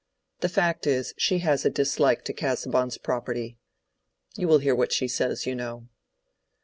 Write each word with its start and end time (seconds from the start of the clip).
The 0.39 0.49
fact 0.49 0.87
is, 0.87 1.13
she 1.15 1.37
has 1.45 1.63
a 1.63 1.69
dislike 1.69 2.23
to 2.23 2.33
Casaubon's 2.33 2.97
property. 2.97 3.59
You 4.35 4.47
will 4.47 4.57
hear 4.57 4.73
what 4.73 4.91
she 4.91 5.07
says, 5.07 5.45
you 5.45 5.53
know." 5.53 5.89